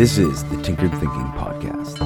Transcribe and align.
This 0.00 0.16
is 0.16 0.42
the 0.44 0.56
Tinkered 0.62 0.92
Thinking 0.92 1.30
Podcast. 1.36 1.98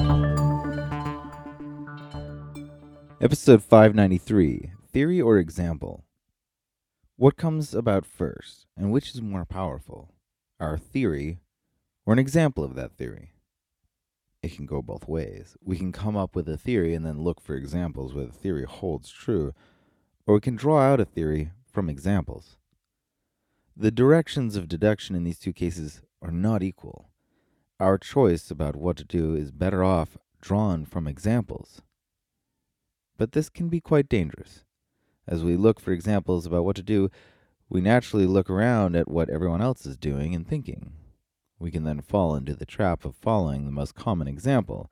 Episode 3.21 3.63
593 3.63 4.73
Theory 4.91 5.21
or 5.21 5.37
Example? 5.37 6.03
What 7.15 7.37
comes 7.37 7.73
about 7.73 8.05
first, 8.05 8.65
and 8.75 8.91
which 8.91 9.11
is 9.11 9.21
more 9.21 9.45
powerful? 9.45 10.13
Our 10.59 10.77
theory 10.77 11.39
or 12.05 12.11
an 12.11 12.19
example 12.19 12.65
of 12.65 12.75
that 12.75 12.97
theory? 12.97 13.31
It 14.43 14.53
can 14.53 14.65
go 14.65 14.81
both 14.81 15.07
ways. 15.07 15.55
We 15.63 15.77
can 15.77 15.93
come 15.93 16.17
up 16.17 16.35
with 16.35 16.49
a 16.49 16.57
theory 16.57 16.95
and 16.95 17.05
then 17.05 17.23
look 17.23 17.39
for 17.39 17.55
examples 17.55 18.13
where 18.13 18.25
the 18.25 18.33
theory 18.33 18.65
holds 18.65 19.09
true, 19.09 19.53
or 20.27 20.33
we 20.33 20.41
can 20.41 20.57
draw 20.57 20.81
out 20.81 20.99
a 20.99 21.05
theory 21.05 21.51
from 21.71 21.89
examples. 21.89 22.57
The 23.73 23.89
directions 23.89 24.57
of 24.57 24.67
deduction 24.67 25.15
in 25.15 25.23
these 25.23 25.39
two 25.39 25.53
cases 25.53 26.01
are 26.21 26.31
not 26.31 26.61
equal. 26.61 27.07
Our 27.77 27.97
choice 27.97 28.49
about 28.51 28.77
what 28.77 28.95
to 28.97 29.03
do 29.03 29.35
is 29.35 29.51
better 29.51 29.83
off 29.83 30.17
drawn 30.39 30.85
from 30.85 31.07
examples. 31.07 31.81
But 33.17 33.33
this 33.33 33.49
can 33.49 33.67
be 33.67 33.81
quite 33.81 34.07
dangerous. 34.07 34.63
As 35.27 35.43
we 35.43 35.57
look 35.57 35.81
for 35.81 35.91
examples 35.91 36.45
about 36.45 36.63
what 36.63 36.77
to 36.77 36.83
do, 36.83 37.09
we 37.67 37.81
naturally 37.81 38.25
look 38.25 38.49
around 38.49 38.95
at 38.95 39.09
what 39.09 39.29
everyone 39.29 39.61
else 39.61 39.85
is 39.85 39.97
doing 39.97 40.33
and 40.33 40.47
thinking. 40.47 40.93
We 41.59 41.69
can 41.69 41.83
then 41.83 41.99
fall 41.99 42.35
into 42.35 42.53
the 42.53 42.65
trap 42.65 43.03
of 43.03 43.15
following 43.15 43.65
the 43.65 43.73
most 43.73 43.93
common 43.93 44.29
example. 44.29 44.89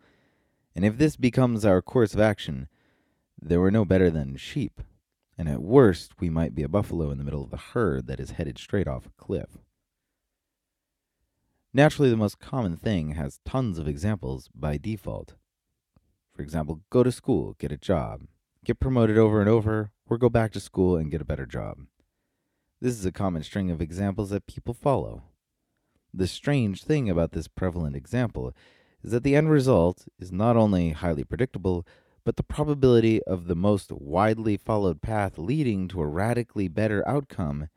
And 0.75 0.83
if 0.83 0.97
this 0.97 1.15
becomes 1.15 1.63
our 1.63 1.81
course 1.81 2.13
of 2.13 2.19
action, 2.19 2.67
then 3.41 3.61
we're 3.61 3.69
no 3.69 3.86
better 3.86 4.09
than 4.09 4.36
sheep. 4.36 4.81
And 5.38 5.47
at 5.47 5.61
worst, 5.61 6.19
we 6.19 6.30
might 6.30 6.53
be 6.53 6.63
a 6.63 6.69
buffalo 6.69 7.11
in 7.11 7.17
the 7.17 7.23
middle 7.23 7.45
of 7.45 7.52
the 7.52 7.58
herd 7.58 8.08
that 8.08 8.19
is 8.19 8.31
headed 8.31 8.58
straight 8.58 8.89
off 8.89 9.05
a 9.05 9.11
cliff. 9.11 9.58
Naturally, 11.75 12.11
the 12.11 12.17
most 12.17 12.39
common 12.39 12.77
thing 12.77 13.11
has 13.16 13.39
tons 13.45 13.79
of 13.79 13.88
examples 13.88 14.47
by 14.53 14.77
default. 14.77 15.33
For 16.35 16.43
example, 16.43 16.81
go 16.91 17.02
to 17.02 17.11
school, 17.11 17.55
get 17.57 17.71
a 17.71 17.77
job, 17.77 18.27
get 18.63 18.80
promoted 18.80 19.17
over 19.17 19.39
and 19.39 19.49
over, 19.49 19.91
or 20.07 20.19
go 20.19 20.30
back 20.30 20.52
to 20.52 20.59
school 20.59 20.97
and 20.97 21.09
get 21.09 21.21
a 21.21 21.25
better 21.25 21.47
job. 21.47 21.80
This 22.80 22.93
is 22.93 23.05
a 23.07 23.11
common 23.11 23.41
string 23.41 23.71
of 23.71 23.81
examples 23.81 24.30
that 24.30 24.45
people 24.45 24.75
follow. 24.75 25.23
The 26.13 26.27
strange 26.27 26.83
thing 26.83 27.09
about 27.09 27.31
this 27.31 27.47
prevalent 27.47 27.95
example 27.95 28.53
is 29.03 29.09
that 29.11 29.23
the 29.23 29.35
end 29.35 29.49
result 29.49 30.05
is 30.19 30.31
not 30.31 30.55
only 30.55 30.91
highly 30.91 31.23
predictable, 31.23 31.87
but 32.23 32.35
the 32.35 32.43
probability 32.43 33.23
of 33.23 33.47
the 33.47 33.55
most 33.55 33.91
widely 33.91 34.58
followed 34.58 35.02
path 35.02 35.39
leading 35.39 35.87
to 35.87 36.02
a 36.02 36.08
radically 36.08 36.67
better 36.67 37.08
outcome 37.08 37.67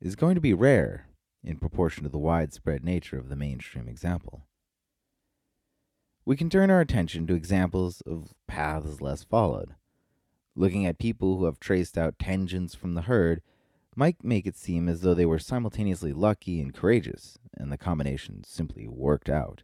is 0.00 0.16
going 0.16 0.34
to 0.34 0.40
be 0.40 0.52
rare 0.52 1.06
in 1.44 1.58
proportion 1.58 2.02
to 2.02 2.08
the 2.08 2.18
widespread 2.18 2.84
nature 2.84 3.18
of 3.18 3.28
the 3.28 3.36
mainstream 3.36 3.88
example. 3.88 4.46
We 6.24 6.36
can 6.36 6.48
turn 6.48 6.70
our 6.70 6.80
attention 6.80 7.26
to 7.26 7.34
examples 7.34 8.00
of 8.06 8.32
paths 8.48 9.00
less 9.00 9.22
followed. 9.22 9.74
Looking 10.56 10.86
at 10.86 10.98
people 10.98 11.36
who 11.36 11.44
have 11.44 11.60
traced 11.60 11.98
out 11.98 12.18
tangents 12.18 12.74
from 12.74 12.94
the 12.94 13.02
herd 13.02 13.42
might 13.94 14.24
make 14.24 14.46
it 14.46 14.56
seem 14.56 14.88
as 14.88 15.02
though 15.02 15.14
they 15.14 15.26
were 15.26 15.38
simultaneously 15.38 16.12
lucky 16.12 16.60
and 16.60 16.72
courageous, 16.72 17.38
and 17.52 17.70
the 17.70 17.78
combination 17.78 18.42
simply 18.44 18.88
worked 18.88 19.28
out. 19.28 19.62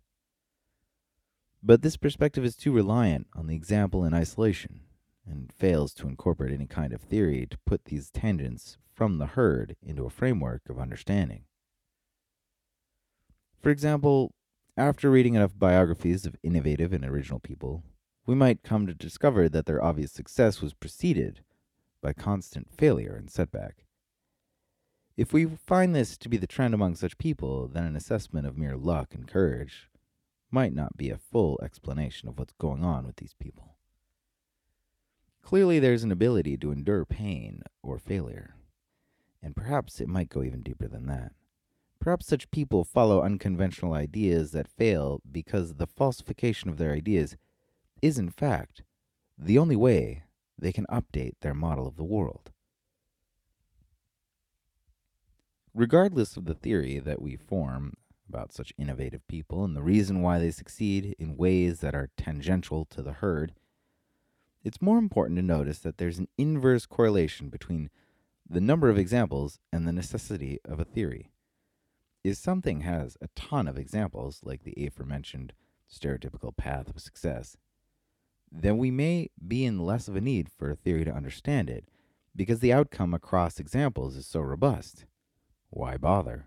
But 1.63 1.83
this 1.83 1.97
perspective 1.97 2.45
is 2.45 2.57
too 2.57 2.73
reliant 2.73 3.27
on 3.35 3.47
the 3.47 3.57
example 3.57 4.05
in 4.05 4.15
isolation, 4.15 4.81
and 5.27 5.53
fails 5.53 5.95
to 5.95 6.09
incorporate 6.09 6.53
any 6.53 6.67
kind 6.67 6.93
of 6.93 7.01
theory 7.01 7.47
to 7.51 7.59
put 7.67 7.87
these 7.87 8.11
tangents 8.11 8.79
from 8.93 9.19
the 9.19 9.27
herd 9.27 9.77
into 9.83 10.05
a 10.05 10.11
framework 10.11 10.63
of 10.69 10.79
understanding. 10.79 11.45
For 13.61 13.71
example, 13.71 14.33
after 14.77 15.11
reading 15.11 15.35
enough 15.35 15.53
biographies 15.59 16.25
of 16.25 16.37
innovative 16.43 16.93
and 16.95 17.05
original 17.05 17.41
people, 17.41 17.83
we 18.25 18.35
might 18.35 18.63
come 18.63 18.87
to 18.87 18.95
discover 18.95 19.49
that 19.49 19.67
their 19.67 19.83
obvious 19.83 20.13
success 20.13 20.63
was 20.63 20.73
preceded 20.73 21.41
by 22.01 22.15
constant 22.15 22.69
failure 22.75 23.15
and 23.15 23.31
setback. 23.31 23.85
If 25.17 25.35
we 25.35 25.45
find 25.45 25.95
this 25.95 26.17
to 26.17 26.31
be 26.31 26.39
the 26.39 26.47
trend 26.47 26.73
among 26.73 26.95
such 26.95 27.19
people, 27.19 27.69
then 27.69 27.85
an 27.85 27.97
assessment 27.97 28.47
of 28.47 28.57
mere 28.57 28.77
luck 28.77 29.15
and 29.15 29.29
courage 29.29 29.91
might 30.51 30.73
not 30.75 30.97
be 30.97 31.11
a 31.11 31.19
full 31.19 31.61
explanation 31.63 32.29
of 32.29 32.39
what's 32.39 32.55
going 32.55 32.83
on 32.83 33.07
with 33.07 33.17
these 33.17 33.35
people. 33.35 33.77
Clearly, 35.43 35.79
there's 35.79 36.05
an 36.05 36.13
ability 36.13 36.57
to 36.59 36.73
endure 36.73 37.05
pain 37.05 37.63
or 37.83 37.99
failure, 37.99 38.55
and 39.43 39.55
perhaps 39.55 40.01
it 40.01 40.09
might 40.09 40.31
go 40.31 40.43
even 40.43 40.63
deeper 40.63 40.89
than 40.89 41.07
that. 41.07 41.33
Perhaps 42.01 42.27
such 42.27 42.51
people 42.51 42.83
follow 42.83 43.23
unconventional 43.23 43.93
ideas 43.93 44.53
that 44.53 44.67
fail 44.67 45.21
because 45.31 45.75
the 45.75 45.87
falsification 45.87 46.71
of 46.71 46.79
their 46.79 46.93
ideas 46.93 47.37
is, 48.01 48.19
in 48.19 48.31
fact, 48.31 48.83
the 49.39 49.59
only 49.59 49.77
way 49.77 50.25
they 50.59 50.73
can 50.73 50.87
update 50.87 51.35
their 51.41 51.53
model 51.53 51.87
of 51.87 51.97
the 51.97 52.05
world. 52.05 52.51
Regardless 55.75 56.39
of 56.39 56.47
the 56.47 56.55
theory 56.55 56.99
that 56.99 57.21
we 57.21 57.37
form 57.37 57.95
about 58.27 58.53
such 58.53 58.73
innovative 58.79 59.27
people 59.29 59.63
and 59.63 59.77
the 59.77 59.83
reason 59.83 60.23
why 60.23 60.39
they 60.39 60.51
succeed 60.51 61.15
in 61.19 61.37
ways 61.37 61.81
that 61.81 61.95
are 61.95 62.11
tangential 62.17 62.87
to 62.87 63.03
the 63.03 63.13
herd, 63.13 63.53
it's 64.65 64.81
more 64.81 64.99
important 64.99 65.37
to 65.37 65.43
notice 65.43 65.81
that 65.81 65.99
there's 65.99 66.19
an 66.19 66.29
inverse 66.39 66.87
correlation 66.87 67.51
between 67.51 67.91
the 68.49 68.61
number 68.61 68.89
of 68.89 68.99
examples 68.99 69.59
and 69.71 69.87
the 69.87 69.93
necessity 69.93 70.59
of 70.65 70.81
a 70.81 70.85
theory 70.85 71.31
is 72.23 72.39
something 72.39 72.81
has 72.83 73.17
a 73.21 73.29
ton 73.35 73.67
of 73.67 73.79
examples, 73.79 74.41
like 74.45 74.65
the 74.65 74.87
aforementioned 74.87 75.53
stereotypical 75.91 76.57
path 76.57 76.89
of 76.89 77.01
success, 77.01 77.57
then 78.53 78.79
we 78.79 78.91
may 78.91 79.31
be 79.47 79.65
in 79.65 79.79
less 79.79 80.09
of 80.09 80.17
a 80.17 80.21
need 80.21 80.49
for 80.49 80.71
a 80.71 80.77
theory 80.77 81.05
to 81.05 81.15
understand 81.15 81.71
it, 81.71 81.85
because 82.35 82.61
the 82.61 82.73
outcome 82.73 83.15
across 83.15 83.59
examples 83.59 84.17
is 84.17 84.27
so 84.27 84.41
robust. 84.41 85.05
Why 85.71 85.97
bother? 85.97 86.47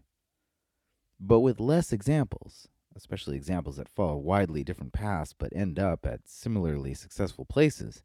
But 1.20 1.40
with 1.40 1.60
less 1.60 1.94
examples, 1.94 2.68
especially 2.96 3.38
examples 3.38 3.78
that 3.78 3.90
follow 3.90 4.18
widely 4.18 4.64
different 4.64 4.94
paths 4.94 5.34
but 5.34 5.56
end 5.56 5.80
up 5.80 6.06
at 6.06 6.28
similarly 6.28 6.94
successful 6.94 7.46
places, 7.46 8.04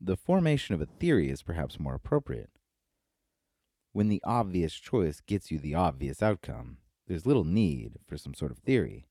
the 0.00 0.16
formation 0.16 0.74
of 0.74 0.80
a 0.80 0.86
theory 0.86 1.30
is 1.30 1.42
perhaps 1.42 1.78
more 1.78 1.94
appropriate. 1.94 2.50
When 3.92 4.08
the 4.08 4.22
obvious 4.24 4.72
choice 4.72 5.20
gets 5.20 5.50
you 5.50 5.58
the 5.58 5.74
obvious 5.74 6.22
outcome, 6.22 6.78
there's 7.06 7.26
little 7.26 7.44
need 7.44 7.98
for 8.06 8.16
some 8.16 8.32
sort 8.32 8.50
of 8.50 8.58
theory. 8.58 9.06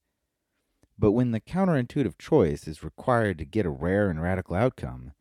But 0.97 1.11
when 1.11 1.31
the 1.31 1.39
counterintuitive 1.39 2.17
choice 2.17 2.67
is 2.67 2.83
required 2.83 3.37
to 3.37 3.45
get 3.45 3.65
a 3.65 3.69
rare 3.69 4.09
and 4.09 4.21
radical 4.21 4.55
outcome, 4.55 5.13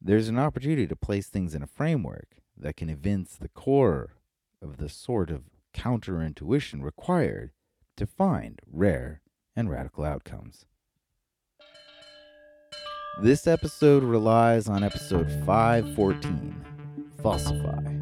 there's 0.00 0.28
an 0.28 0.38
opportunity 0.38 0.86
to 0.88 0.96
place 0.96 1.28
things 1.28 1.54
in 1.54 1.62
a 1.62 1.66
framework 1.66 2.36
that 2.56 2.76
can 2.76 2.90
evince 2.90 3.36
the 3.36 3.48
core 3.48 4.16
of 4.60 4.78
the 4.78 4.88
sort 4.88 5.30
of 5.30 5.44
counterintuition 5.74 6.82
required 6.82 7.52
to 7.96 8.06
find 8.06 8.60
rare 8.70 9.20
and 9.54 9.70
radical 9.70 10.04
outcomes. 10.04 10.66
This 13.20 13.46
episode 13.46 14.02
relies 14.02 14.68
on 14.68 14.82
episode 14.82 15.30
514 15.46 16.64
Falsify. 17.22 18.01